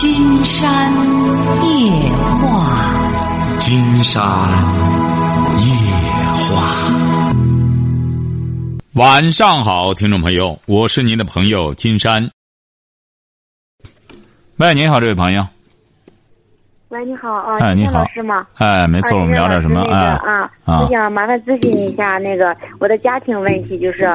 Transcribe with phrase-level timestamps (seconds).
[0.00, 0.90] 金山
[1.62, 1.90] 夜
[2.40, 4.22] 话，金山
[5.58, 5.62] 夜
[6.48, 6.90] 话。
[8.94, 12.30] 晚上好，听众朋友，我是您的朋友金山。
[14.56, 15.46] 喂，您好，这位朋友。
[16.88, 18.46] 喂，你好啊，哎，你好，老师吗？
[18.54, 19.82] 哎，没错，我们聊点什么？
[19.82, 24.08] 哎，啊啊，我想麻烦咨询一下那个我的家庭问题，就是。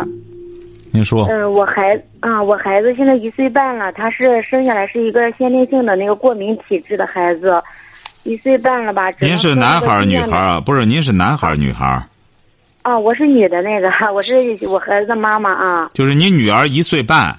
[0.96, 1.28] 您说。
[1.30, 7.62] 嗯，我孩啊，我孩子现在一岁半了，他是生下来是一个先天性的那个过敏体质的孩子，
[8.24, 9.12] 一岁半了吧？
[9.20, 10.62] 您是男孩女孩啊？
[10.62, 12.02] 不是，您是男孩女孩
[12.82, 15.90] 啊，我是女的，那个我是我孩子的妈妈啊。
[15.94, 17.38] 就是你女儿一岁半。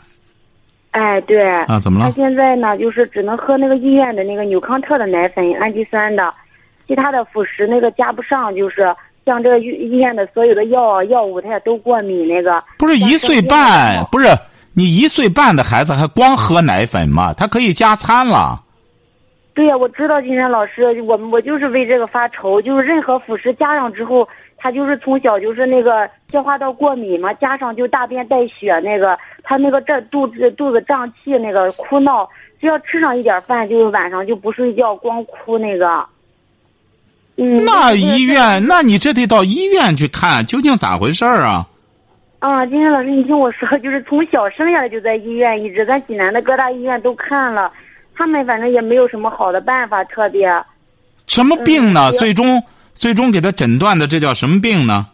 [0.91, 1.49] 哎，对。
[1.65, 2.07] 啊，怎么了？
[2.07, 6.35] 她现在呢，就是只能喝那个医院的那个纽康特的奶粉，氨基酸的，
[6.87, 8.95] 其他的辅食那个加不上，就是。
[9.27, 12.29] 像这个医医院的所有的药啊药物，他也都过敏。
[12.29, 14.29] 那个不是一岁半，不是
[14.73, 17.35] 你一岁半的孩子还光喝奶粉吗？
[17.37, 18.63] 他可以加餐了。
[19.53, 22.63] 对呀，我知道金山老师，我我就是为这个发愁。
[22.63, 32.29] 就是任何辅食加上之后，他就是从小就是那个消化道过敏嘛，加上就大便带血，那个他那个这肚子肚子胀气，那个哭闹，
[32.61, 36.07] 只要吃上一点饭，就是晚上就不睡觉，光哭那个。
[37.37, 41.69] 那医院，那你这得到医院去看，究竟咋回事儿啊？
[42.39, 47.71] 啊，金山老师，你听我说， 就是从小生下来就在医院，一直在济南的各大医院都看了，
[48.15, 50.51] 他们反正也没有什么好的办法，特别。
[51.27, 52.11] 什么病呢？
[52.13, 52.63] 最终
[52.95, 55.07] 最终给他诊断的这叫什么病呢？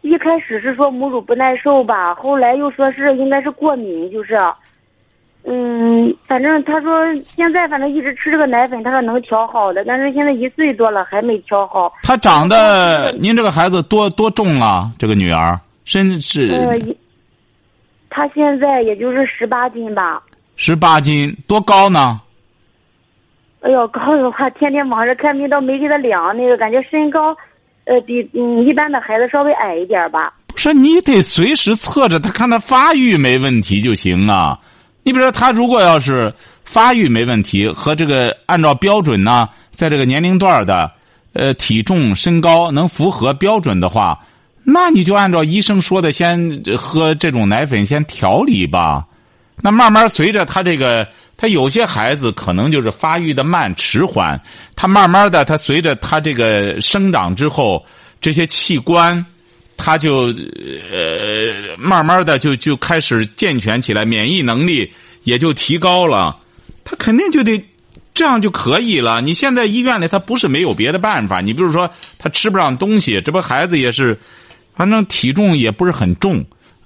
[0.00, 4.38] 一开始是说母乳不耐受吧，后来又说是应该是过敏，就是。
[5.46, 11.92] 嗯，反正他说现在反正一直吃这个奶粉，他说能调好的，但是现在一岁多了还没调好。
[12.02, 14.90] 他长得，您这个孩子多多重了？
[14.98, 16.50] 这个女儿身是？
[16.52, 16.78] 呃，
[18.08, 20.22] 他现在也就是十八斤吧。
[20.56, 22.20] 十八斤，多高呢？
[23.60, 27.36] 哎呦，高的话天天忙着看病，倒没给他量那个，感觉身高，
[27.84, 30.32] 呃，比嗯一般的孩子稍微矮一点吧。
[30.46, 34.58] 不是，你得随时测着他，看他发育没问题就行啊。
[35.04, 36.32] 你比如说，他如果要是
[36.64, 40.90] 发育没问题，和这个按照标准呢，在这个年龄段的，
[41.34, 44.18] 呃，体重、身高能符合标准的话，
[44.64, 49.04] 那你就按照医生说的，先喝这种奶粉，先调理吧。
[49.60, 51.06] 那慢慢随着他这个，
[51.36, 54.40] 他有些孩子可能就是发育的慢、迟缓，
[54.74, 57.84] 他慢慢的，他随着他这个生长之后，
[58.22, 59.24] 这些器官。
[59.76, 64.92] 他就呃，慢慢的就就开始健全起来，免疫能力
[65.24, 66.36] 也就提高了，
[66.84, 67.62] 他肯定就得
[68.14, 69.20] 这样就可以了。
[69.20, 74.18] 你现在医院里他不是没有别的办法，你比如说他吃不上东西，这不孩子也是，
[74.74, 76.44] 反正体重也不是很重，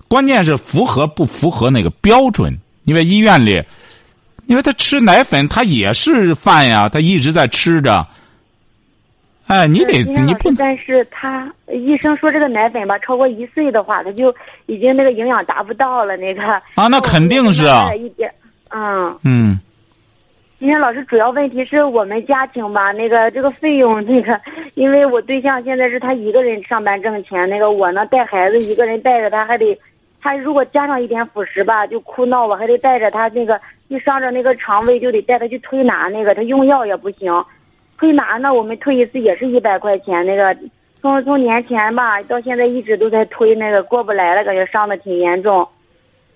[0.09, 2.59] 关键是符合不符合那个标准。
[2.85, 3.63] 因为医院里，
[4.47, 8.07] 因为他吃奶粉，他也是饭呀，他一直在吃着。
[9.49, 14.33] 哎，你得你不，但是他医生说这个奶粉吧，超过一岁的话，他就
[14.67, 16.17] 已经那个营养达不到了。
[16.19, 16.43] 那个
[16.75, 17.93] 啊，那肯定是啊。
[17.95, 18.31] 一点，
[18.69, 19.59] 嗯嗯。
[20.59, 24.39] 今天老师主要问题是我们家庭吧，那个这个费用，那个
[24.75, 29.79] 因为我对象现在是他一个人上班挣钱，那个我呢带孩子一个人带着他，还得
[30.21, 37.33] 他如果加上一点辅食吧，就哭闹，我还得带着他那个一伤着那个肠胃，就得带他去推拿，那个他用药也不行。
[37.99, 38.55] 推拿呢？
[38.55, 40.25] 我们推一次也是一百块钱。
[40.25, 40.57] 那个
[41.03, 45.69] 从从年前吧到现在一直都在推，那个过不来了，感觉伤的挺严重。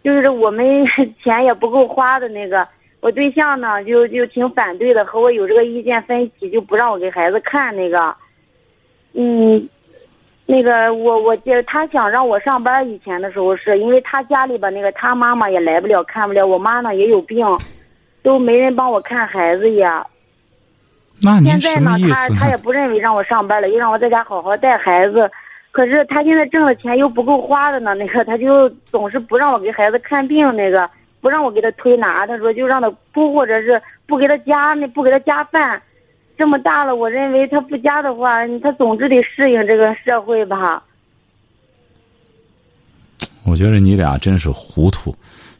[0.03, 0.85] 就是我们
[1.23, 2.67] 钱也不够花的那个，
[3.01, 8.13] 我对象呢就就挺反对的，和我有这个意见分歧，就不让我给孩子看那个。
[9.15, 9.69] 嗯，
[10.47, 16.45] 那个我我接他想让我上班，以前的时候是因为他家里吧，那个他妈妈也来不了，看不了。
[16.45, 17.47] 我妈呢也有病，
[18.23, 20.05] 都没人帮我看孩子呀。
[21.45, 25.31] 现在呢，他他也不认为让我上班了，又让我在家好好带孩子。
[25.71, 30.91] 可是他现在挣的钱又不够花的呢，那个他就总是不让我给孩子看病，那个
[31.21, 32.27] 不让我给他推拿。
[32.27, 35.81] 他说就让他不，或者是不给他加那不给他加饭。
[36.37, 40.83] 这么大了，我认为他不加的话，他总之得适应这个社会吧。
[43.45, 45.15] 我觉得你俩真是糊涂，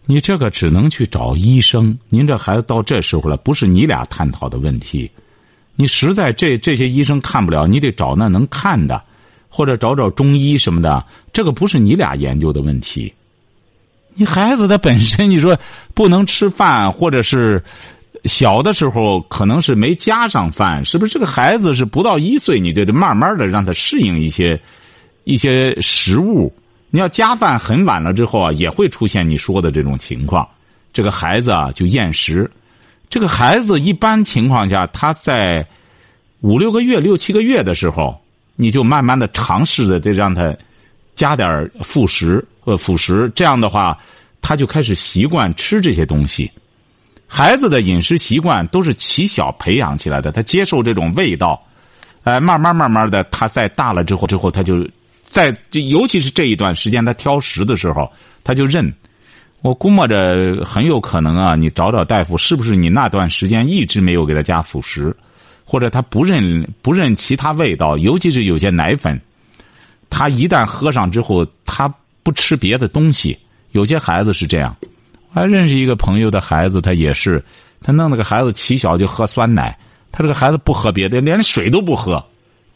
[0.07, 1.97] 你这个只能去找医生。
[2.09, 5.11] 您这孩子到这时候了，不是你俩探讨的问题。
[5.75, 9.03] 你实在这这些医生看不了，你得找那能看的，
[9.49, 11.05] 或者找找中医什么的。
[11.33, 13.13] 这个不是你俩研究的问题。
[14.15, 15.59] 你孩子他本身，你说
[15.95, 17.63] 不能吃饭，或者是
[18.25, 21.13] 小的时候可能是没加上饭，是不是？
[21.13, 24.61] 这个孩子是不到一岁，你就得慢慢的让他适应一些
[25.25, 26.53] 一些食物。
[26.91, 30.47] 你要加饭很晚了之后啊，也会出现你说的这种情况。
[30.93, 32.51] 这个孩子啊，就厌食。
[33.13, 35.67] 这个孩子一般情况下，他在
[36.41, 38.19] 五六个月、六七个月的时候，
[38.57, 40.57] 你就慢慢的尝试着得让他
[41.15, 43.99] 加点辅食呃辅食，这样的话，
[44.41, 46.51] 他就开始习惯吃这些东西。
[47.29, 51.63] 孩子的饮食习惯都是起小培养起来的，他接受这种味道，
[52.25, 54.89] 哎，慢慢慢慢的，他在大了之后，之后他就
[55.23, 58.11] 在，尤其是这一段时间，他挑食的时候，
[58.43, 58.91] 他就认。
[59.63, 65.17] 我估摸着很有可能啊，你找找大夫，是不是你那段时间一直没有给他加辅食，
[65.65, 69.21] 或者他不认不认其他味道，尤其是有些奶粉，
[70.11, 71.93] 他一旦喝上之后，他
[72.23, 73.39] 不吃别的东西。
[73.71, 74.77] 有些孩子是这样。
[75.33, 77.43] 还认识一个朋友的孩子，他也是，
[77.81, 79.79] 他弄那个孩子起小就喝酸奶，
[80.11, 82.23] 他这个孩子不喝别的，连水都不喝，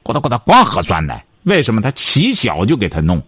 [0.02, 1.22] 呱嗒呱嗒光喝酸奶。
[1.42, 1.82] 为什么？
[1.82, 3.22] 他起小就给他弄，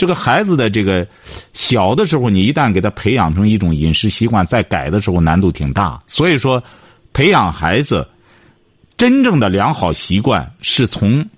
[0.00, 1.06] 这个孩子的这个
[1.52, 6.02] 小的时候，你一旦给他培养成一种饮食习惯，再改的时候难度挺大。
[6.06, 6.62] 所以说，
[7.12, 8.08] 培养孩子
[8.96, 11.28] 真正的良好习惯，是从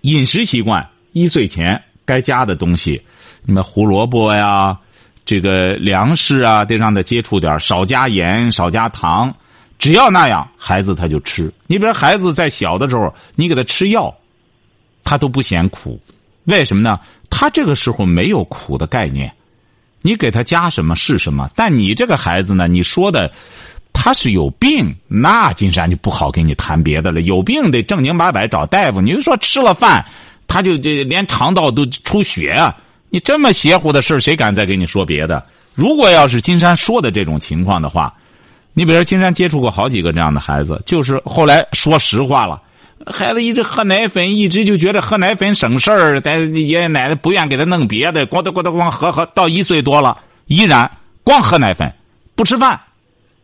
[0.00, 3.00] 饮食习惯，一岁前该加的东西，
[3.44, 4.76] 你们胡萝卜呀。
[5.24, 9.32] 这个粮食啊，得让他接触点少加盐，少加糖，
[9.78, 11.52] 只要那样，孩子他就吃。
[11.68, 14.12] 你比如孩子在小的时候，你给他吃药，
[15.04, 16.00] 他都不嫌苦，
[16.46, 16.98] 为什么呢？
[17.30, 19.32] 他这个时候没有苦的概念，
[20.02, 21.50] 你给他加什么是什么。
[21.54, 23.30] 但你这个孩子呢，你说的
[23.92, 27.22] 他是有病，那金山就不好跟你谈别的了。
[27.22, 29.00] 有病得正经八百找大夫。
[29.00, 30.04] 你就说吃了饭，
[30.46, 32.76] 他就这连肠道都出血啊。
[33.10, 35.44] 你这么邪乎的事谁敢再跟你说别的？
[35.74, 38.14] 如果要是金山说的这种情况的话，
[38.72, 42.62] 你比如说金山接触过好几个这样的孩子，就是后来说实话了，
[43.04, 50.90] 孩子一直喝奶粉，一直就觉得喝奶粉省事儿，但爷爷奶奶不愿给他弄别的，咣当咣当咣喝喝，到一岁多了，依然
[51.22, 51.92] 光喝奶粉，
[52.34, 52.80] 不吃饭，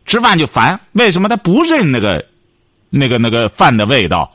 [0.05, 0.79] 吃饭就烦。
[0.93, 2.25] 为什么他不认那个
[2.89, 4.31] 那个那个饭的味道？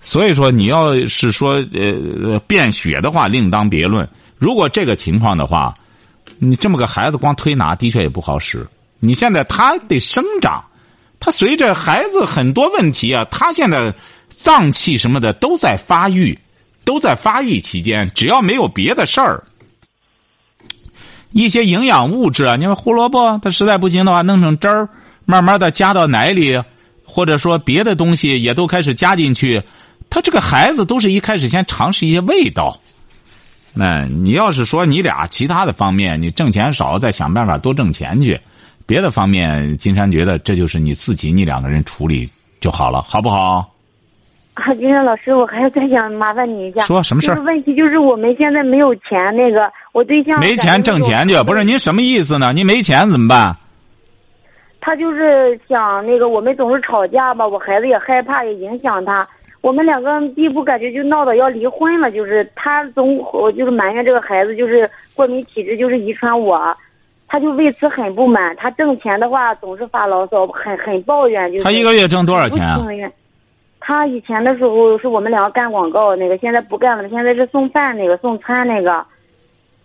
[0.00, 4.08] 所以说，你要是说呃便血的话，另当别论。
[4.38, 5.72] 如果这个情况的话，
[6.38, 8.64] 你这么个孩子光推拿的确也不好使。
[9.00, 10.62] 你现在他得生长，
[11.18, 13.92] 他随着孩子很多问题啊，他现在
[14.28, 16.38] 脏器什么的都在发育，
[16.84, 19.44] 都在发育期间，只要没有别的事儿，
[21.32, 24.88] 一些营养物质啊，你说胡萝卜，他实在不行的话，弄成汁儿，
[25.24, 26.62] 慢慢的加到奶里，
[27.04, 29.62] 或者说别的东西也都开始加进去，
[30.10, 32.80] 他这个孩子都是一开始先尝试一些味道。
[33.74, 38.40] 那你要是说你俩其他的方面，你挣钱少，再想办法多挣钱去。
[38.86, 42.30] 别的方面，金山觉得这就是你自己，你两个人处理
[42.60, 43.75] 就好了，好不好？
[44.56, 46.80] 啊，金山老师，我还再想麻烦你一下。
[46.82, 47.38] 说什么事儿？
[47.42, 52.54] 问题就是我们现在没有钱，那个我对象没钱挣钱去，不是您什么意思呢？
[52.54, 53.54] 您没钱怎么办？
[54.80, 59.28] 他就是想那个，我们总是吵架吧，我孩子也害怕，也影响他。
[59.60, 66.74] 我们两个地步感觉就闹得要离婚了，就是他总我就是埋怨这个孩子就是过敏体质，就是遗传我，
[67.28, 68.56] 他就为此很不满。
[68.56, 71.52] 他挣钱的话总是发牢骚，很很抱怨。
[71.52, 72.80] 就是他一个月挣多少钱啊？
[73.86, 79.06] 他以前的时候是我们两个干广告那个，现在不干了，现在是送饭那个送餐那个。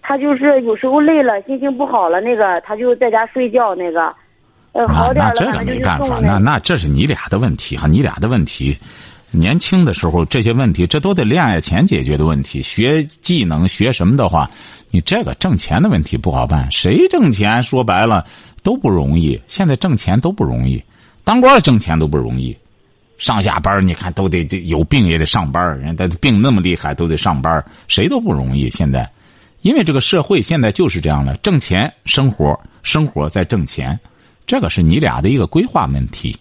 [0.01, 4.11] 他就是有时候累了，心情不好了，那个他就在家睡觉那个，
[4.71, 8.75] 呃好点了那这个没办法，那那这是你俩的问题哈，你俩的问题。
[9.29, 12.59] 年轻的时候这些问题，这都得恋爱前解决的问题。
[12.59, 14.49] 学技能学什么的话，
[14.89, 16.67] 你这个挣钱的问题不好办。
[16.71, 18.25] 谁挣钱说白了
[18.63, 19.39] 都不容易。
[19.47, 20.83] 现在挣钱都不容易，
[21.23, 22.57] 当官挣钱都不容易。
[23.21, 28.67] 上下班你看都得这有病也得上班人家病那么厉害都得上班谁都不容易。
[28.71, 29.07] 现在，
[29.61, 33.97] 因为这个社会现在就是这样的，挣钱生活，生活在挣钱，
[34.47, 36.35] 这个是你俩的一个规划问题。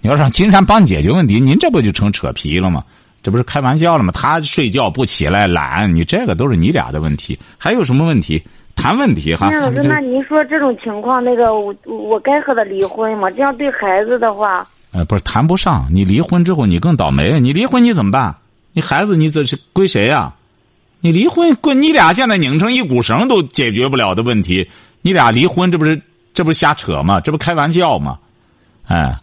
[0.00, 2.84] 你要让金山帮你解决问题，您这不就成扯皮了吗？
[3.20, 4.12] 这不是开玩笑了吗？
[4.14, 7.36] 他睡觉不起来，懒，你这个都是你俩的问题。
[7.58, 8.40] 还有什么问题？
[8.76, 9.50] 谈问题哈。
[9.50, 13.28] 老师，那您说这种情况，那个我我该和他离婚吗？
[13.30, 15.88] 这样对孩子的话，呃，不是谈不上。
[15.90, 17.40] 你离婚之后，你更倒霉。
[17.40, 18.36] 你离婚你怎么办？
[18.72, 20.34] 你孩子你这是归谁呀？
[21.00, 24.70] 你离婚归你俩现在拧成一股绳都解决不了的问题，
[25.02, 26.00] 你俩离婚这不是
[26.32, 27.20] 这不是瞎扯吗？
[27.20, 28.18] 这不开玩笑吗？
[28.86, 29.18] 哎。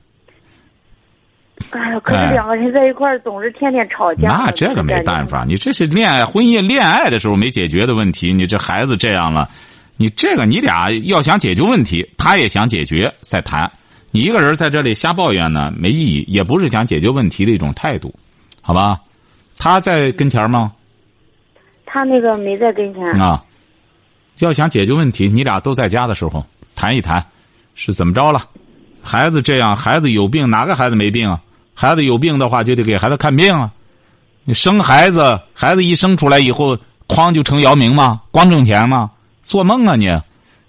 [1.71, 4.29] 哎呀，可是两个人在一块儿总是天天吵架。
[4.29, 8.33] 那这个没办法，你这是恋爱婚姻恋爱的时候没解决的问题。
[8.33, 9.49] 你这孩子这样了，
[9.95, 13.71] 你这个你俩要想解决问题，他也想解决再谈。
[14.11, 18.13] 你一个人在这里瞎抱怨呢，没意义，也不是想解决问题的一种态度，
[18.61, 18.99] 好吧？
[19.57, 20.71] 他在跟前吗？
[21.85, 23.43] 他那个没在跟前啊。
[24.39, 26.43] 要想解决问题，你俩都在家的时候
[26.75, 27.25] 谈一谈，
[27.75, 28.47] 是怎么着了？
[29.01, 31.39] 孩子这样，孩子有病，哪个孩子没病啊？
[31.73, 33.71] 孩子有病的话，就得给孩子看病啊。
[34.43, 36.77] 你生孩子，孩子一生出来以后，
[37.07, 38.21] 哐就成姚明吗？
[38.31, 39.11] 光挣钱吗？
[39.43, 40.07] 做梦啊你！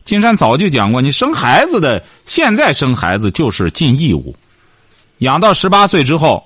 [0.04, 4.34] 金山早就讲过，你生孩子的，现在生孩子就是尽义务，
[5.18, 6.42] 养到十八岁之后，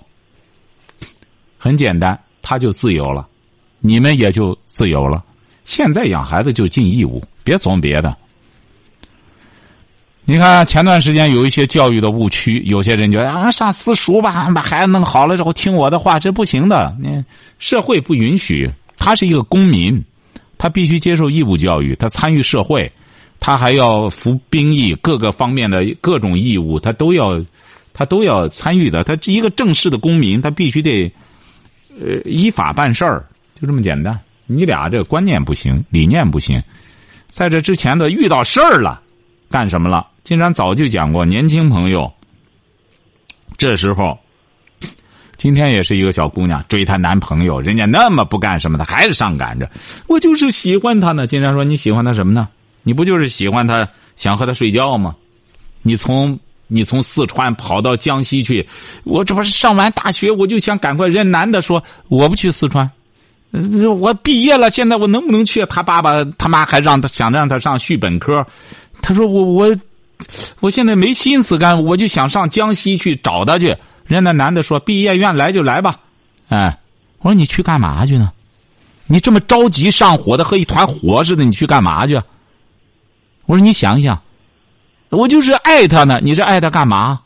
[1.57, 3.27] 很简单，他就自由了，
[3.81, 5.25] 你们也就自由了。
[5.65, 8.15] 现在养孩子就尽义务，别琢磨别的。
[10.29, 16.97] 你看前段时间有一些教育的误区，有些人觉得啊上私塾吧，把孩子弄好了之后听我的话，这不行的。
[17.01, 17.25] 你
[17.59, 20.05] 社会不允许，他是一个公民，
[20.59, 22.91] 他必须接受义务教育，他参与社会，
[23.39, 27.41] 他还要服兵役，各个方面的各种义务他都要，
[27.93, 29.05] 他都要参与的。
[29.05, 31.13] 他一个正式的公民，他必须得
[32.01, 33.25] 呃依法办事儿，
[33.55, 34.19] 就这么简单。
[34.47, 36.63] 你俩这观念不行，理念不行，
[37.29, 39.01] 在这之前的遇到事儿了，
[39.51, 40.07] 干什么了？
[40.25, 42.13] 金山早就讲过，年轻朋友，
[43.57, 44.19] 这时候，
[45.37, 49.71] 今天也是一个小姑娘追她男朋友，人家那么不干什么，她还是上赶着。
[50.09, 51.27] 我就是喜欢他呢。
[51.27, 52.49] 金山说：“你喜欢他什么呢？
[52.87, 55.17] 你不就是喜欢他，想和他睡觉吗？
[55.83, 56.39] 你从
[56.69, 58.65] 你从四川跑到江西去，
[59.03, 61.09] 我这不是上完大学，我就想赶快。
[61.09, 62.89] 人男的说我不去四川，
[63.99, 65.67] 我毕业了，现在我能不能去？
[65.67, 68.47] 他爸爸他妈还让他想让他上续本科，
[69.03, 69.77] 他说我我。”
[70.61, 73.67] 我现在没心思干，我就想上江西去找他去。
[73.67, 73.77] 人
[74.09, 75.95] 家那男的说：“毕业愿来就来吧。”
[76.49, 76.79] 哎，
[77.19, 78.33] 我说你去干嘛去呢？
[79.07, 82.19] 你这么着急上火的和一团火似的，你去干嘛去？
[83.47, 84.21] 我说你想想，
[85.09, 86.21] 我就是爱他呢。
[86.23, 87.21] 你这爱他干嘛？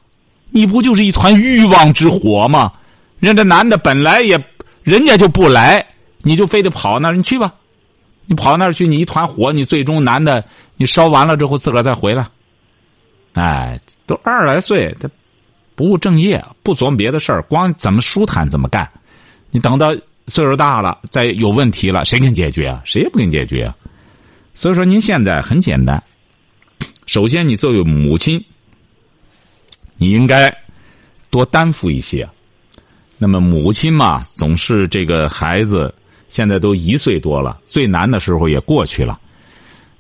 [0.51, 2.73] 你不就是一团欲望之火吗？
[3.21, 4.43] 人家男的本来也，
[4.83, 5.85] 人家就不来，
[6.23, 7.53] 你就非得跑那儿，你去吧。
[8.27, 10.45] 你跑那儿去，你一团火，你最终男的
[10.77, 12.27] 你烧完了之后自个儿再回来。
[13.35, 15.09] 哎，都二十来岁，他
[15.75, 18.89] 不务正业，不琢磨别的事儿，光怎么舒坦怎么干。
[19.51, 19.93] 你等到
[20.27, 22.83] 岁数大了，再有问题了，谁给你解决啊？
[22.85, 23.75] 谁也不给你解决啊。
[24.55, 26.03] 所以说，您现在很简单。
[27.07, 28.45] 首先，你作为母亲，
[29.97, 30.55] 你应该
[31.31, 32.29] 多担负一些。
[33.19, 35.93] 那么，母亲嘛，总是这个孩子
[36.29, 39.21] 现在都一岁多了，最难的时候也过去了。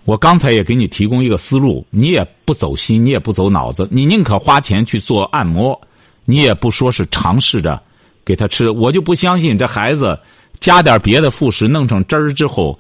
[0.04, 5.78] 我刚才也给你提供一个思路，你也不走心，你也不走脑子，你宁可花钱去做按摩，
[6.24, 7.80] 你也不说是尝试着
[8.24, 8.70] 给他吃。
[8.70, 10.18] 我就不相信这孩子
[10.58, 12.78] 加点别的副食弄成汁儿之后，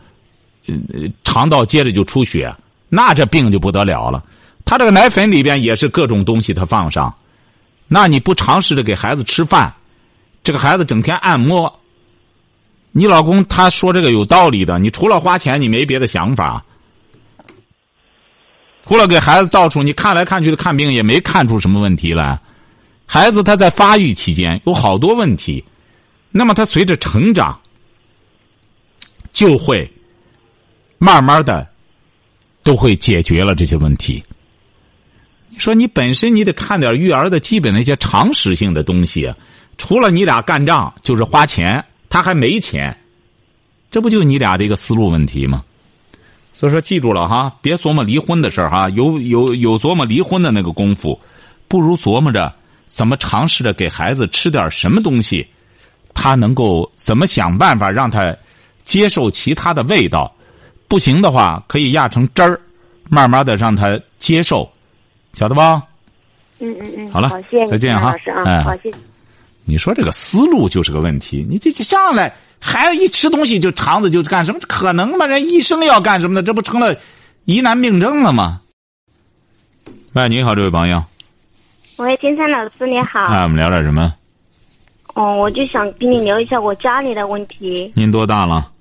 [0.66, 0.74] 呃
[1.22, 2.52] 肠道接着就出血，
[2.90, 4.22] 那这病就不得了了。
[4.66, 7.14] 他这个奶粉里边也是各种东西，他放上，
[7.88, 9.72] 那你不尝试着给孩子吃饭，
[10.44, 11.80] 这个孩子整天按摩，
[12.92, 16.62] 你老公他说这个有道理的，你除了花钱，你没别的想法。
[18.86, 22.38] 除了给孩子到处你看来看去的看病，也没看出什么问题来。
[23.06, 25.64] 孩子他在发育期间有好多问题，
[26.30, 27.60] 那么他随着成长，
[29.32, 29.90] 就会
[30.98, 31.69] 慢慢的
[32.62, 34.22] 都会解决了这些问题。
[35.48, 39.32] 你说你本身你得看点育儿的基本的一些常识性的东西，
[39.78, 42.96] 除了你俩干仗就是花钱，他还没钱，
[43.90, 45.64] 这不就你俩的一个思路问题吗？
[46.52, 48.90] 所以说，记住了哈，别琢磨离婚的事儿哈。
[48.90, 51.18] 有有有琢磨离婚的那个功夫，
[51.68, 52.52] 不如琢磨着
[52.86, 55.46] 怎么尝试着给孩子吃点什么东西，
[56.12, 58.36] 他能够怎么想办法让他
[58.84, 60.30] 接受其他的味道。
[60.90, 62.60] 不行的话，可以压成汁儿，
[63.08, 64.68] 慢慢的让他接受，
[65.34, 65.80] 晓得吧？
[66.58, 67.12] 嗯嗯嗯。
[67.12, 68.10] 好了，好，谢谢再见哈。
[68.10, 68.98] 老师啊，好，谢谢。
[69.64, 72.34] 你说这个思路就是个问题，你这这上来。
[72.58, 74.58] 孩子一吃东西就肠子就干什么？
[74.66, 75.26] 可能吗？
[75.26, 76.42] 人医生要干什么的？
[76.42, 76.94] 这不成了
[77.44, 78.60] 疑难病症了吗？
[80.14, 81.02] 喂，你好，这位朋友。
[81.98, 83.28] 喂，金山老师，你好。
[83.30, 84.12] 那我们聊点什么？
[85.14, 87.92] 哦，我就想跟你聊一下我家里的问题。
[87.94, 88.72] 您多大了？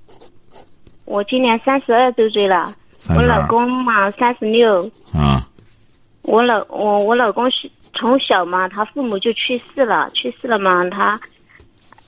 [1.09, 2.71] 我今年三十二周岁了。
[3.15, 4.87] 我老公嘛，三十六。
[5.11, 5.43] 啊。
[6.21, 11.19] 我老我我老公是从小嘛，他父母就去世了，去世了嘛，他。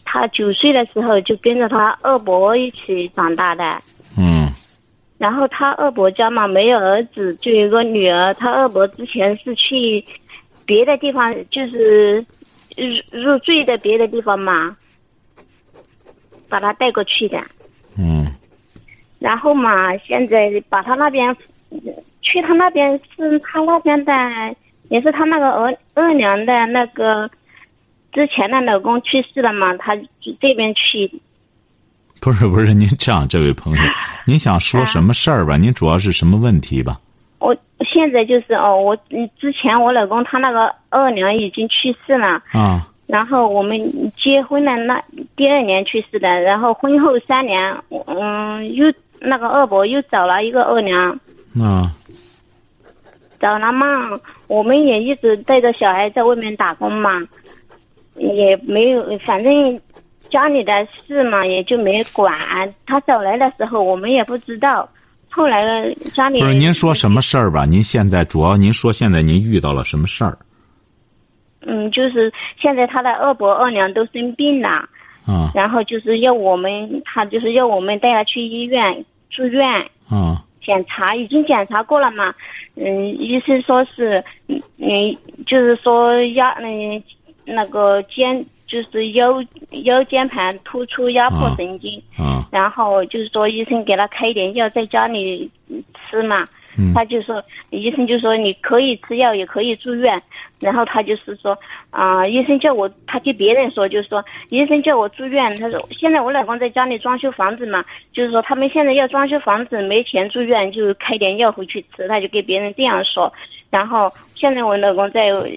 [0.05, 3.81] 他九岁的时候就跟着他二伯一起长大的。
[4.15, 4.47] 嗯。
[5.17, 8.31] 然后他二伯家嘛没有儿子，就有个女儿。
[8.35, 10.05] 他二伯之前是去
[10.63, 12.23] 别的地方，就是
[12.77, 14.77] 入入赘的别的地方嘛，
[16.47, 17.41] 把他带过去的。
[19.21, 19.27] 嗯。
[19.27, 21.35] 然后嘛，现在把他那边
[22.21, 24.11] 去他那边是他那边的，
[24.89, 27.29] 也是他那个二二娘的那个。
[28.13, 29.95] 之前的老公去世了嘛，他
[30.41, 31.09] 这边去。
[32.19, 33.81] 不是不是，您这样，这位朋友，
[34.27, 35.55] 您想说什么事儿吧？
[35.55, 36.99] 您主要是什么问题吧？
[37.39, 43.79] 我现在就是哦，我嗯之前我老公他那个二娘已经去世了，啊然后我们
[44.17, 45.01] 结婚的那
[45.37, 47.57] 第二年去世的，然后婚后三年，
[48.07, 51.19] 嗯，又那个二伯又找了一个二娘，
[51.61, 51.91] 啊。
[53.39, 53.87] 找了嘛，
[54.47, 57.19] 我们也一直带着小孩在外面打工嘛，
[58.15, 59.81] 也没有，反正
[60.29, 60.71] 家里的
[61.07, 62.31] 事嘛也就没管。
[62.85, 64.87] 他找来的时候我们也不知道，
[65.31, 65.63] 后来
[66.13, 67.65] 家里不是您说什么事儿吧？
[67.65, 70.37] 您现在主要您说现在您遇到了什么事儿？
[71.65, 74.87] 嗯，就是现在他的二伯二娘都生病了，
[75.25, 75.49] 啊。
[75.55, 79.65] 然后就是要我们，他就是要我们带他去医院住院
[80.07, 82.33] 啊检查，已经检查过了嘛。
[82.75, 87.01] 嗯，医生说是，嗯，嗯就是说压嗯
[87.45, 89.43] 那个肩就是腰
[89.83, 95.49] 腰间盘突出压迫啊神经，啊然后就是说医生给他开一点药在家里
[96.09, 96.47] 吃嘛。
[96.77, 100.23] 嗯他就说，医生就说你可以吃药，也可以住院。
[100.61, 101.57] 然后他就是说，
[101.89, 105.43] 啊、医生叫我，他给别人说，就是说，医生叫我住院。
[105.57, 112.07] 他说，现在我老公在家里装修房子嘛，就是说他们现在要装修房子，没钱住院，就开点药回去吃。
[112.07, 113.33] 他就给别人这样说。
[113.69, 115.47] 然后现在我老公在呃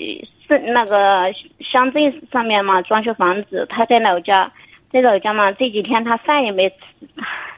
[0.49, 1.25] 是那个
[1.61, 4.51] 乡镇上面嘛装修房子，他在老家，
[4.91, 6.77] 在老家嘛这几天他饭也没吃，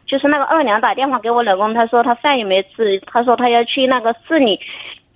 [0.07, 4.59] 就是那个二娘打电话给我老公，他说他饭也没吃，他说他要去那个市里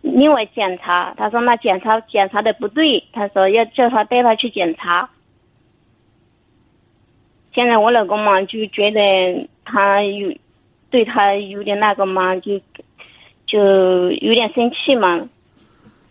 [0.03, 5.11] 另外检查，他说那检查检查的不对，他说要叫他带他去检查。
[7.55, 10.33] 现在我老公嘛就觉得他有
[10.89, 12.59] 对他有点那个嘛，就
[13.47, 15.21] 就有点生气嘛。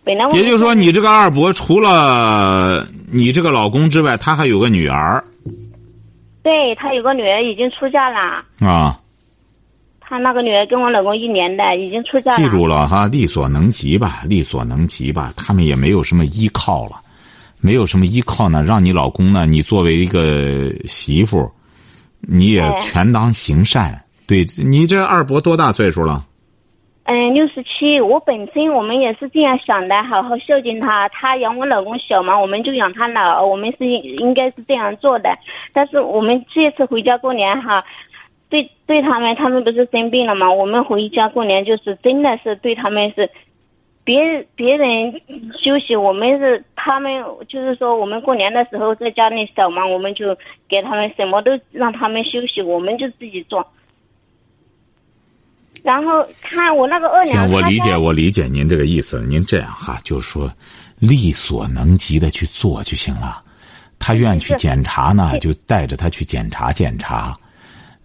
[0.04, 5.24] 本来我也就是说，你这个二伯除了你这个老公之外，他还有个女儿
[6.44, 9.00] 对他有个女儿已经出嫁了，啊。
[10.10, 12.38] 他那个女儿跟我老公一年的，已经出嫁了。
[12.38, 15.32] 记住了哈，力所能及吧，力所能及吧。
[15.38, 16.94] 他们也没有什么依靠了，
[17.62, 21.48] 没有什么依靠呢，让你老公呢，你作为一个媳妇，
[22.22, 24.04] 你也哎权当行善。
[24.28, 26.26] 对你这二伯多大岁数了？
[27.04, 28.00] 嗯，六十七。
[28.00, 31.10] 我本身我们也是这样想的，好好孝敬他。
[31.10, 33.44] 他养我老公小嘛，我们就养他老。
[33.44, 35.30] 我们是应应该是这样做的。
[35.74, 37.84] 但是我们这次回家过年哈，
[38.50, 40.52] 对对他们，他们不是生病了嘛？
[40.52, 43.30] 我们回家过年就是真的是对他们是，
[44.04, 45.22] 别别人
[45.64, 50.36] 休息，我们是他们就是说我们过年的时候在家里少嘛，我们就
[50.68, 53.66] 给他们什么都让他们休息，我们就自己做。
[55.84, 59.22] 然后看我那个二娘，行，我理解，我理解您这个意思。
[59.22, 60.52] 您这样哈，就是说
[60.98, 63.44] 力所能及的去做就行了。
[64.00, 67.38] 他愿意去检查呢，就带着他去检查检查。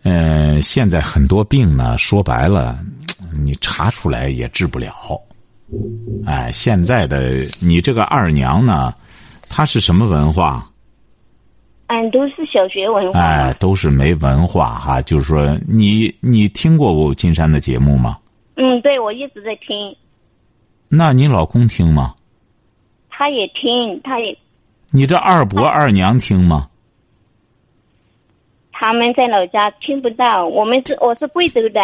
[0.04, 2.78] 呃，现在很多病呢，说白了，
[3.32, 4.94] 你查出来也治不了。
[6.26, 8.94] 哎，现在的你这个二娘呢，
[9.48, 10.70] 她是什么文化？
[11.86, 13.20] 俺，都是小学文化嘛。
[13.20, 15.02] 哎，都是没文化哈。
[15.02, 18.18] 就是说，你你听过我金山的节目吗？
[18.56, 19.74] 嗯，对，我一直在听，
[20.88, 22.14] 那你老公听吗？
[23.08, 24.36] 他也听，他也
[24.90, 26.68] 你这二伯二娘听吗？
[28.86, 30.46] 他们在老家听不到。
[30.46, 31.80] 我们是我是贵州的，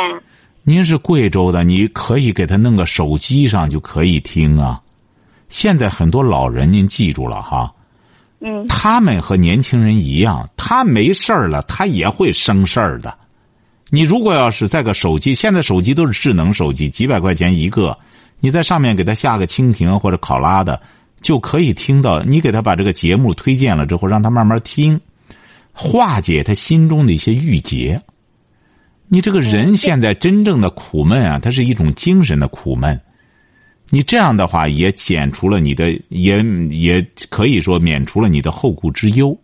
[0.65, 4.79] 您是贵州的，你可以给他弄个手机上就可以听啊。
[5.49, 7.73] 现在很多老人，您记住了哈，
[8.41, 13.17] 嗯他们和年轻人一样，他没事儿了，他也会生事儿的。
[13.89, 17.99] 你如果要是在个手机，现在手机都是智能手机，几百块钱一个，
[18.41, 20.79] 你在上面给他下个蜻蜓或者考拉的，
[21.23, 22.23] 就可以听到。
[22.25, 25.01] 你给他把这个节目推荐了之后，让他慢慢听，
[25.73, 28.01] 化解他心中的一些郁结。
[29.09, 33.01] 你这个人现在真正的苦闷啊，它是一种精神的苦闷。
[33.91, 39.37] 你这样的话，也减除了你的，也也可以说免除了你的后顾之忧。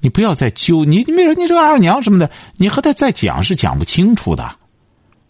[0.00, 4.56] 你不要再揪你，你比如说你这个二娘什么的，你和他再讲是讲不清楚的。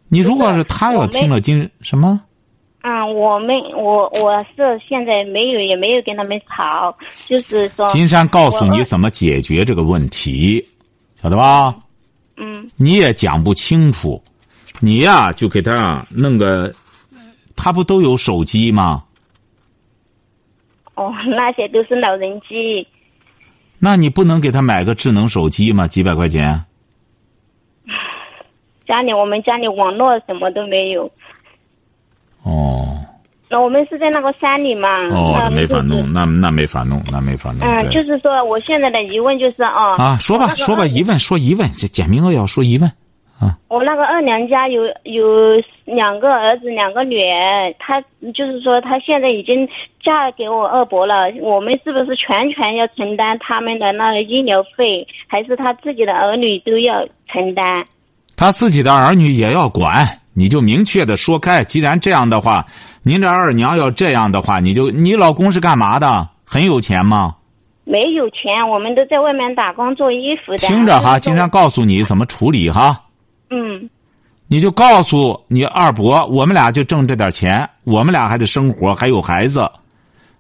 [0.09, 2.23] 你如果是他要听了今什么，
[2.83, 10.65] 嗯，我们我我是现在没有也没有跟他们吵，就是说，金山告诉你怎么解决这个问题，
[11.21, 11.75] 晓得吧？
[12.37, 14.23] 嗯你也讲不清楚，
[14.79, 16.73] 你呀就给他弄个，
[17.57, 19.03] 他不都有手机吗？
[20.95, 22.87] 哦，那些都是老人机，
[23.81, 25.89] 那你不能给他买个智能手机吗？
[25.89, 26.65] 几百块钱？
[28.87, 31.11] 家里我们家里网络什么都没有。
[32.43, 32.99] 哦
[33.51, 37.67] 那我们是在那个山里嘛，哦，没法弄，那那没法弄，那没法弄。
[37.67, 42.87] 嗯，就是说，我现在的疑问就是啊，啊，说吧说吧，疑问说疑问，这简明扼要说疑问，
[43.41, 43.57] 啊。
[43.69, 45.25] 我那个二娘家有有
[45.87, 47.99] 两个儿子，两个女儿，她
[48.35, 49.67] 就是说她现在已经
[50.05, 57.01] 嫁给我二伯了，我们是不是全权要承担他们的那个医疗费，还是他自己的儿女都要
[57.33, 57.83] 承担？
[58.37, 60.07] 他自己的儿女也要管，
[60.39, 61.65] 你就明确的说开。
[61.65, 62.65] 既然这样的话，
[63.03, 66.29] 您这二娘要这样的话，你就你老公是干嘛的？
[66.45, 67.35] 很有钱吗？
[67.85, 70.59] 没有钱，我们都在外面打工做衣服的。
[70.59, 73.03] 听着哈，经常告诉你怎么处理哈。
[73.51, 73.91] 嗯。
[74.47, 79.69] 你就告诉你二伯，我们俩就挣这点钱，我们俩还得生活，还有孩子。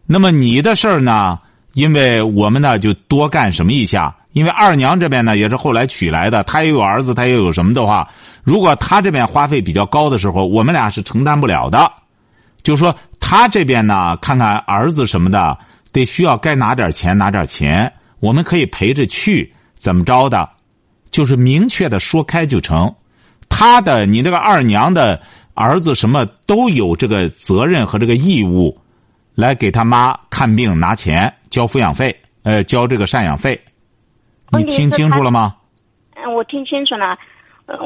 [0.07, 1.39] 那么你的事儿呢？
[1.75, 4.17] 因为我们呢就多干什么一下。
[4.39, 8.09] 因为二娘这边呢也是后来娶来的，她也有儿子，她也有什么的话，
[8.45, 11.91] 如果她这边花费比较高的时候，我们俩是承担不了的。
[12.63, 15.59] 就说她这边呢，看看儿子什么的，
[15.91, 20.49] 得需要该拿点钱拿点钱，我们可以陪着去，怎么着的，
[21.11, 22.95] 就是明确的说开就成。
[23.49, 25.21] 他的你这个二娘的
[25.55, 28.79] 儿子什么都有这个责任和这个义务，
[29.35, 33.61] 来给他妈看病拿钱交抚养费，呃，交这个赡养费。
[34.57, 35.57] 你听清楚了吗？
[36.15, 37.17] 嗯，我听清楚了。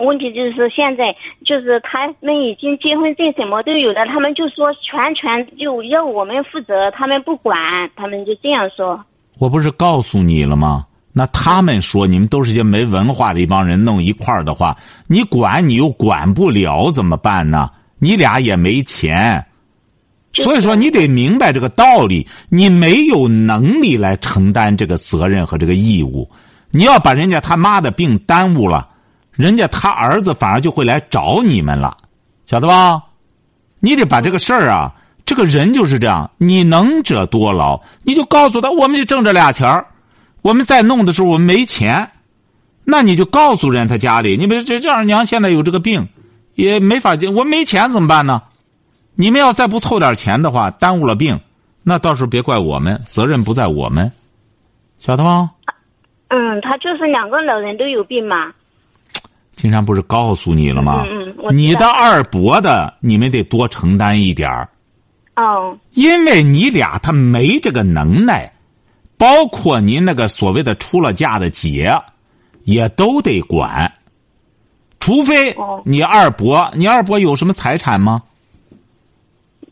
[0.05, 1.12] 问题就是现在
[1.44, 7.59] 就是他们已经结婚证什么都有了，他们就说全权就要我们负责，他们不管，
[7.96, 9.05] 他们就这样说。
[9.40, 10.87] 我不是告诉你了吗？
[11.12, 14.77] 那他们说你们都是些没文化的一帮人弄一块儿的话，
[15.09, 17.68] 你管你又管不了，怎么办呢？
[17.98, 19.44] 你俩也没钱，
[20.33, 26.31] 所以说你得明白这个道理，你没有能力来承担这个责任和这个义务。
[26.73, 28.89] 你要把人家他妈的病耽误了，
[29.31, 31.97] 人家他儿子反而就会来找你们了，
[32.47, 33.03] 晓得吧？
[33.79, 39.87] 你得把这个事儿啊，这个人就是这样，你能者多劳，你就告诉他，我们就挣这俩钱儿，
[40.41, 42.11] 我们在弄的时候我们没钱，
[42.85, 46.09] 那你就告诉人他家里，你比如这这二娘现在有这个病，
[46.55, 48.43] 也没法进，我没钱怎么办呢？
[49.15, 51.41] 你们要再不凑点钱的话，耽误了病，
[51.83, 54.11] 那到时候别怪我们，责任不在我们，
[54.99, 55.51] 晓得吗？
[56.35, 58.51] 嗯，他就是两个老人都有病嘛。
[59.55, 61.05] 金山不是告诉你了吗？
[61.07, 64.66] 嗯嗯，你的二伯的，你们得多承担一点儿。
[65.37, 65.77] 哦。
[65.92, 68.51] 因为你俩他没这个能耐，
[69.18, 71.92] 包括您那个所谓的出了嫁的姐，
[72.64, 73.92] 也都得管。
[75.01, 78.23] 除非你二伯，你二伯有什么财产吗？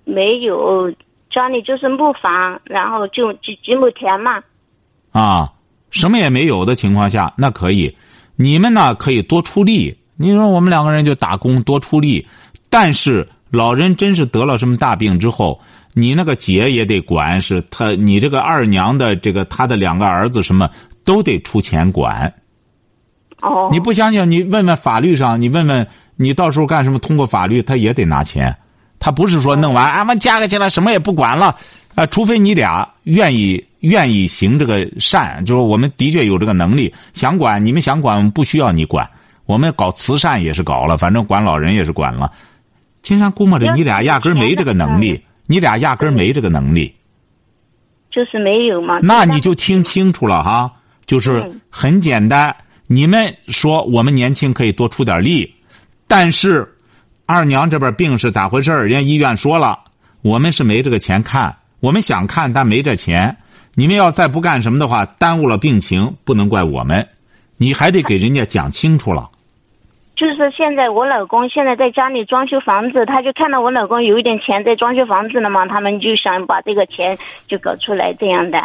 [0.05, 0.93] 没有，
[1.31, 4.43] 家里就是木房，然后就几几亩田嘛。
[5.13, 5.55] 啊。
[5.91, 7.97] 什么也没有的情况下，那可以，
[8.37, 9.99] 你们呢可以多出力。
[10.17, 12.27] 你说我们两个人就打工多出力，
[12.69, 15.61] 但是老人真是得了什么大病之后，
[15.95, 20.71] 你那个姐也得管，是他你这个二娘的这个他的两个儿子什么
[21.05, 22.35] 都得出钱管。
[23.41, 23.69] 哦。
[23.73, 24.31] 你不相信？
[24.31, 26.99] 你问问法律上，你问问你到时候干什么？
[26.99, 28.55] 通过法律，他也得拿钱。
[28.99, 31.57] 他不是说弄完俺们嫁过去了，什么也不管了
[31.95, 33.65] 啊，除非你俩愿意。
[33.81, 39.09] 愿意行这个善，就是我们的确有这个能力，想管你们想管，不需要你管。
[39.47, 42.31] 我们搞慈善也是搞了，反正管老人也是管了。
[43.01, 46.95] 金山估摸着你俩压根儿没这个能力，你俩压根儿没这个能力。
[48.11, 48.99] 就是没有嘛？
[49.03, 50.71] 那你就听清楚了哈，
[51.07, 52.55] 就是很简单。
[52.87, 55.55] 你们说我们年轻可以多出点力，
[56.07, 56.71] 但是
[57.25, 59.79] 二娘这边病是咋回事人家医院说了，
[60.21, 63.37] 我们是没这个钱看，我们想看但没这钱。
[63.77, 67.09] 你们要再不干什么的话，耽误了病情，不能怪我们，
[67.57, 69.31] 你还得给人家讲清楚了。
[70.17, 77.17] 就是现在我老公现在在家里装修房子，他就看到我老公有一点钱在装修房子了嘛，他们就想把这个钱
[77.47, 78.61] 就搞出来这样的。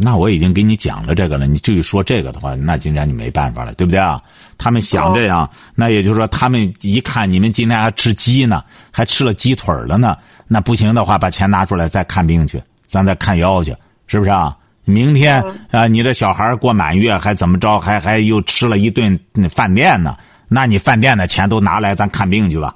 [0.00, 4.22] 那我已经给你讲了这个了，你至于说这个的话，那金山你没办法了，对不对啊？
[4.56, 12.62] 他们想这样，那也就是说，他们一看你们今天还吃鸡呢，还吃了鸡腿了呢，那不行的话，把钱拿出来再看病去。
[12.86, 14.56] 咱再看腰去，是不是啊？
[14.84, 17.78] 明天啊，你这小孩过满月还怎么着？
[17.78, 20.16] 还还又吃了一顿饭店呢？
[20.48, 22.74] 那你饭店的钱都拿来，咱看病去吧。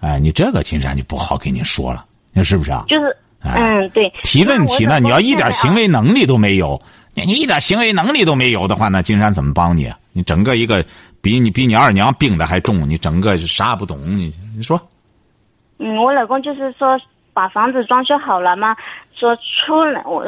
[0.00, 2.84] 哎，你这个金山就不好跟你说了，你是不是啊？
[2.88, 4.12] 就是，嗯，对。
[4.22, 5.00] 提问题呢？
[5.00, 6.80] 你要一点行为能力都没有，
[7.14, 9.90] 你你一点行为能力都没有的话，那金山怎么帮你？
[10.12, 10.84] 你整个一个
[11.20, 14.80] 比你比你二娘病的还重，你整个啥也不懂，你你说？
[15.78, 16.98] 嗯，我老公就是说。
[17.32, 18.76] 把房子装修好了嘛？
[19.14, 20.26] 说出来，我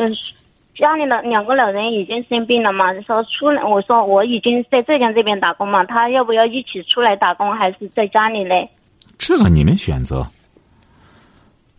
[0.78, 2.94] 家里的两个老人已经生病了嘛。
[3.02, 8.70] 说出来，我说我已经在浙江这边打工嘛，他要不要一起出来打工，还是在家里嘞？
[9.18, 10.24] 这个你们选择。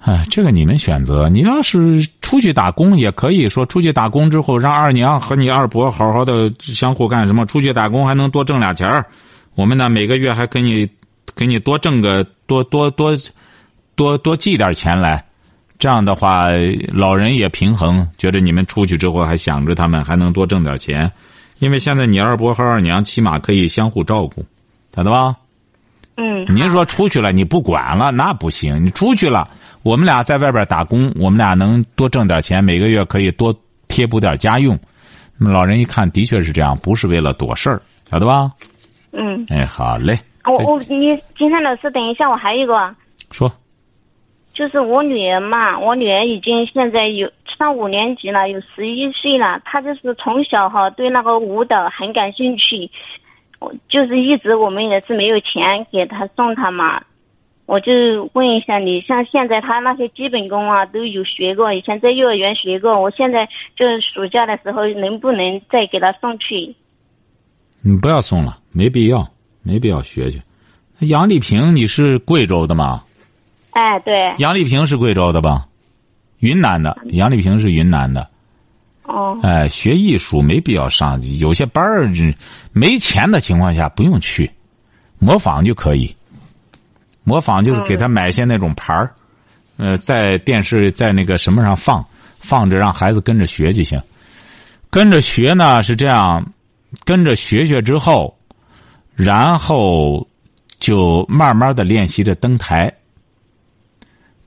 [0.06, 1.30] 哎，这个你们选择。
[1.30, 7.46] 你要是出去打工，也可以说出去打工之后，让二娘和你二伯好好的相互干什么？
[7.46, 9.06] 出去打工还能多挣俩钱儿。
[9.56, 10.86] 我们呢每个月还给你
[11.38, 13.18] 给你多挣个多多多
[13.96, 15.24] 多多寄点钱来，
[15.80, 16.50] 这样的话
[16.92, 21.10] 老人也平衡，觉得你们出去之后还想着他们，还能多挣点钱。
[21.60, 24.44] 因为现在你二伯和二娘起码可以相互照顾，
[24.94, 25.34] 晓得吧？
[26.18, 29.50] 嗯，您说出去了你不管了那不行，你出去了，
[29.84, 33.54] 我们俩在外边打工，我们俩能多挣点钱，每个月可以多
[33.89, 34.80] 贴补点家用。
[35.38, 38.52] 那么老人一看，的确是这样，不是为了躲事儿，晓得吧？
[39.12, 40.17] 嗯，哎，好嘞。
[40.46, 42.96] 我我你金山老师，等一下，我还有一个，
[43.32, 43.52] 说，
[44.54, 49.62] 就是我女儿嘛，我女儿已经现在有上五年级了，有十一岁了。
[49.65, 52.89] 她就是从小哈对那个舞蹈很感兴趣，
[53.60, 57.02] 我就是一直我们也是没有钱给她送她嘛。
[57.65, 57.91] 我就
[58.34, 66.76] 问一下你，像现在他那些基本功啊都有学过，以前在幼儿园学过，我现在就是暑假的时候能不能再给他送去？
[67.82, 69.28] 你不要送了，没必要，
[69.62, 70.41] 没必要学去。
[70.99, 73.04] 杨丽萍，你是贵州的吗？
[73.71, 75.65] 哎，对，杨丽萍是贵州的吧？
[76.39, 78.28] 云南的，杨丽萍是云南的。
[79.04, 82.10] 哦，哎，学艺术没必要上，有些班儿
[82.71, 84.49] 没钱的情况下不用去，
[85.19, 86.15] 模仿就可以。
[87.24, 89.14] 模仿就是给他买些那种牌儿，
[89.78, 92.06] 呃，在电视在那个什么上放
[92.40, 94.02] 放着，让孩子跟着学就行。
[94.90, 96.46] 跟着学呢是这样，
[97.06, 98.38] 跟着学学之后，
[99.16, 100.28] 然后
[100.80, 102.94] 就慢慢的练习着登台。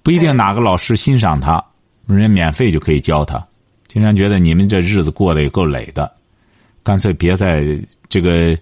[0.03, 1.65] 不一定哪个老师欣赏他，
[2.07, 3.45] 人家免费就可以教他。
[3.89, 6.13] 经常觉得你们这日子过得也够累的，
[6.85, 7.65] 干脆别在
[8.09, 8.57] 这个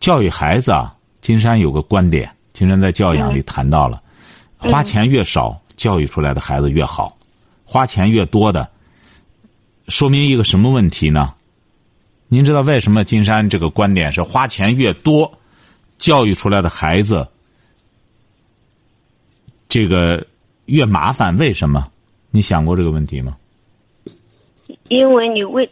[0.00, 0.94] 教育孩子啊。
[1.20, 4.02] 金山有个观点，金山在教养里谈到了，
[4.56, 7.16] 花钱越少，教育出来的孩子越好；
[7.64, 8.68] 花钱越多的，
[9.86, 11.32] 说明一个什么问题呢？
[12.26, 15.38] 您知道为什么金山这个观点是花钱越多，
[15.98, 17.28] 教育出来的孩子
[19.68, 20.26] 这个
[20.64, 21.36] 越麻烦？
[21.36, 21.88] 为什么？
[22.32, 23.36] 你想过这个问题吗？
[24.88, 25.64] 因为你为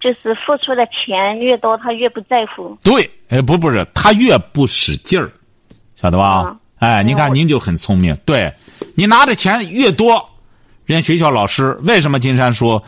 [0.00, 2.74] 就是付出的钱越多，他越不在乎。
[2.82, 5.30] 对，哎，不，不是，他越不使劲儿，
[6.00, 6.28] 晓得吧？
[6.28, 8.16] 啊哎，您看，您就很聪明。
[8.24, 8.50] 对，
[8.94, 10.26] 你拿的钱越多，
[10.86, 12.82] 人家学校老师为什么金山说，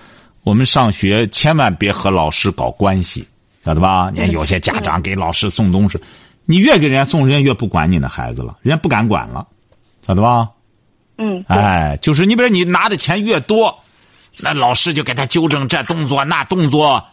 [0.44, 3.28] 我们上学千万别和老师搞关系，
[3.62, 4.08] 晓得吧？
[4.10, 6.00] 你看有些家长给老师送东西，
[6.46, 9.46] 你越给人家送，人家越不管你的孩子了，人家不敢管了，
[10.06, 10.48] 晓得吧？
[11.18, 13.78] 嗯，对哎，就是你比如你拿的钱越多，
[14.38, 17.04] 那老师就给他纠正这动作那动作，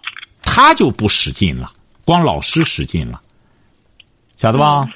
[0.41, 1.73] 他就不使劲了，
[2.05, 3.19] 光老师使劲了，
[4.37, 4.87] 晓得吧？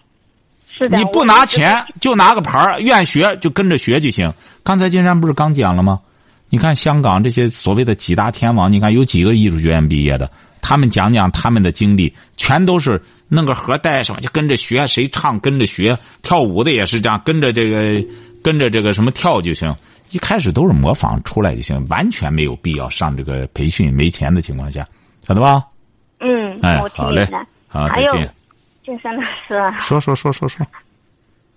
[0.75, 0.97] 是的。
[0.97, 4.33] 你不拿钱，就拿个牌儿，愿学就跟着学就行。
[4.63, 5.99] 刚才金山不是刚讲了吗？
[6.49, 10.29] 你看香港这些所谓的几大天王，你看有几个艺术学院毕业的，
[10.61, 18.05] 他们讲讲他们的经历，全都是弄个盒带上就跟着学，谁唱跟着学，跳舞的也是这样，跟着这个
[18.43, 19.75] 跟着这个什么跳就行。
[20.11, 24.87] 一开始都是模仿出来就行，完全没有必要上这个培训，没钱的情况下，
[25.27, 25.63] 晓得吧？
[26.19, 27.27] 嗯，哎好嘞。，
[27.67, 28.31] 好，再见。
[28.85, 30.65] 金山老师啊，说说说说说，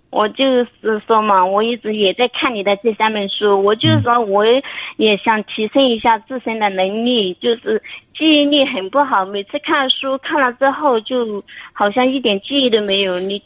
[0.09, 0.67] 我就是
[1.05, 4.45] 说嘛，我一直也在看你的这三本书，我就是说我
[4.95, 7.81] 也想提升一下自身的能力，就是
[8.17, 13.19] 记忆力很不好，每次看书看了之后，就好像一点记忆都没有。
[13.19, 13.41] 你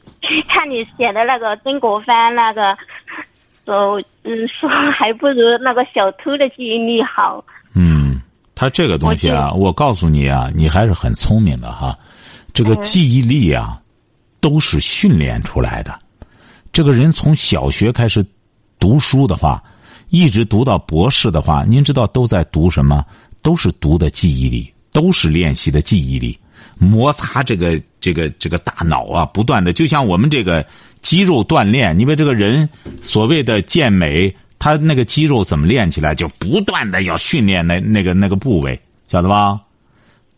[0.48, 2.78] 看你写的那个曾国藩那个，
[3.66, 7.44] 说 嗯说还不如那个小偷的记忆力好。
[7.76, 8.22] 嗯，
[8.56, 11.98] 他这个东西啊，我告诉你啊，你还是很聪明的哈。
[12.54, 13.82] 这个记忆力啊，
[14.40, 15.98] 都是训练出来的。
[16.74, 18.26] 这个人从小学开始
[18.80, 19.64] 读书的话，
[20.10, 23.06] 一直读到博士的话，您知道都在读什么？
[23.42, 26.38] 都是读的记忆力，都是练习的记忆力，
[26.78, 30.66] 摩擦这个这个这个大脑啊，不断的，就像我们这个
[31.02, 32.70] 肌肉锻炼，因为这个人
[33.02, 39.60] 所谓的健美，他那个肌肉怎么练起来，就不断的要训练那那个那个部位，晓得吧？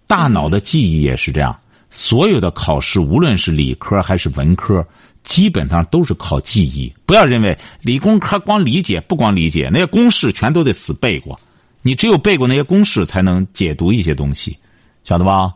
[0.08, 1.60] 大脑的记忆也是这样，
[1.96, 4.84] 所有的考试，无论是理科还是文科，
[5.24, 6.92] 基本上都是靠记忆。
[7.06, 11.40] 不要认为理工科光理解，不光理解，那些公式全都得死背过。
[11.84, 14.58] 你只有背过那些公式，才能解读一些东西，
[15.04, 15.54] 晓得吧？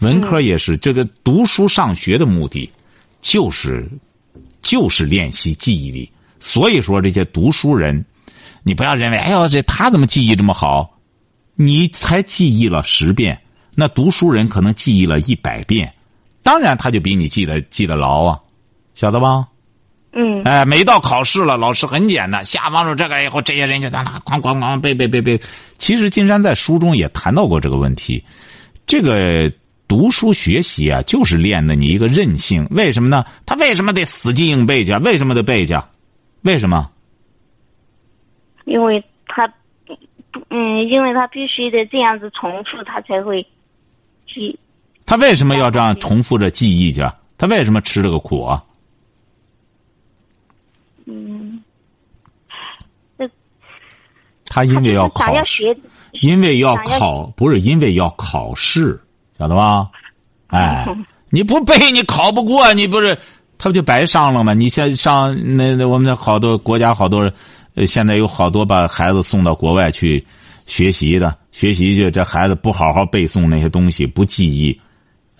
[0.00, 2.70] 文科也是，这个读书上学的目的，
[3.22, 3.88] 就是
[4.60, 6.10] 就是练习记忆力。
[6.40, 8.04] 所以说，这些读书人，
[8.64, 10.98] 你不要认为，哎呦，这他怎么记忆这么好？
[11.54, 13.40] 你才记忆了十遍，
[13.76, 15.92] 那读书人可能记忆了一百遍，
[16.42, 18.40] 当然他就比你记得记得牢啊，
[18.94, 19.48] 晓得吧？
[20.12, 25.40] 嗯哎，每到考试了，老师很简单，下方说这个以后，这些人就在那哐哐哐背背背背。
[25.78, 28.24] 其实金山在书中也谈到过这个问题，
[28.86, 29.50] 这个
[29.86, 29.94] 读。
[29.94, 32.66] 读书学习啊，就是练的你一个韧性。
[32.72, 33.24] 为什么呢？
[33.46, 34.92] 他为什么得死记硬背去？
[34.96, 35.74] 为什么得背去？
[36.42, 36.90] 为什么？
[38.64, 39.46] 因为他，
[40.50, 43.46] 嗯，因为他必须得这样子重复，他才会
[44.34, 44.58] 记。
[45.06, 47.02] 他为什么要这样重复着记忆去？
[47.36, 48.64] 他为什么吃这个苦啊？
[51.06, 51.62] 嗯，
[54.46, 55.34] 他因为要考
[56.22, 58.98] 因为要考，不是因为要考试，
[59.38, 59.90] 晓得吧？
[60.48, 60.86] 哎，
[61.28, 63.14] 你不背，你考不过，你不是
[63.58, 64.54] 他不就白上了吗？
[64.54, 67.32] 你先上那那我们好多国家好多人。
[67.74, 70.24] 呃，现在有好多把孩子送到国外去
[70.66, 74.80] 学习的，学习就，这孩子不好好背诵那些东西，不记忆，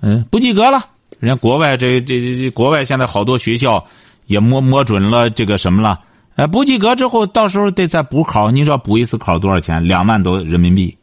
[0.03, 0.85] 嗯，不及格了。
[1.21, 3.85] 人家国外这这这国外现在好多学校
[4.27, 6.01] 也摸摸准了这个什么了，
[6.37, 8.51] 哎，不及格之后，到时候得再补考。
[8.51, 9.83] 你知道补一次考多少钱？
[9.87, 10.97] 两万多人民币，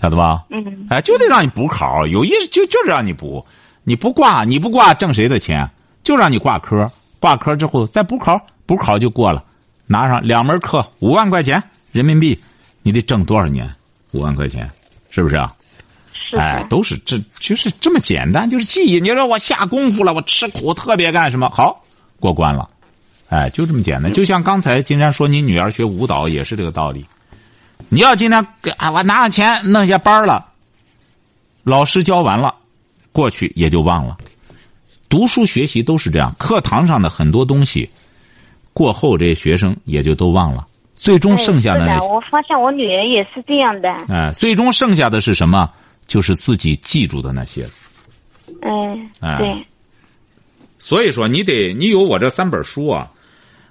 [0.00, 0.44] 晓得吧？
[0.50, 0.86] 嗯。
[0.90, 3.44] 哎，就得让你补考，有意就就是让你补，
[3.84, 5.70] 你不挂你不挂挣谁的钱？
[6.02, 9.42] 就让你挂科，挂科之后再补考，补考就过了。
[9.86, 12.38] 拿上两门课五万块钱人民币，
[12.86, 13.68] 你得挣多少年？
[14.12, 14.70] 五万块钱，
[15.10, 15.52] 是不是啊？
[16.12, 16.36] 是。
[16.36, 19.00] 哎，都是这就是这么简单，就是记忆。
[19.00, 21.50] 你说我下功夫了，我吃苦特别干什么？
[21.50, 21.84] 好，
[22.20, 22.70] 过关了。
[23.28, 24.12] 哎，就这么简单。
[24.12, 27.04] 就像刚才金山说，你女儿学舞蹈也是这个道理。
[27.88, 30.46] 你要今天给啊，我拿上钱弄下班了，
[31.64, 32.54] 老师教完了，
[33.10, 34.16] 过去也就忘了。
[35.08, 37.90] 读书学习都是这样，课堂上的很多东西。
[38.72, 40.64] 过后，这些学生也就都忘了。
[40.96, 43.88] 最终剩下的，我发现我女儿也是这样的。
[44.08, 45.70] 哎，最终剩下的是什么？
[46.06, 47.68] 就是自己记住的那些。
[48.62, 49.66] 嗯，对。
[50.78, 53.10] 所以说，你得你有我这三本书啊，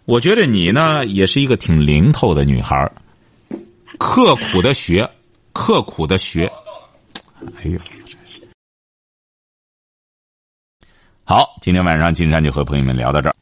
[0.06, 2.92] 我觉得你呢也是一个挺灵透的女孩
[3.98, 5.10] 刻苦的学，
[5.54, 6.52] 刻苦的学。
[7.58, 7.80] 哎呦，
[11.24, 13.36] 好，今天晚上金山就和朋友们聊到这儿。